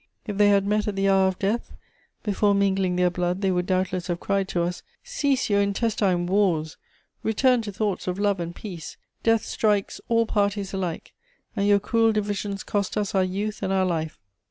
[0.25, 1.73] If they had met at the hour of death,
[2.23, 6.77] before mingling their blood they would doubtless have cried to us, 'Cease your intestine wars,
[7.21, 11.13] return to thoughts of love and peace; death strikes all parties alike,
[11.55, 14.19] and your cruel divisions cost us our youth and our life.'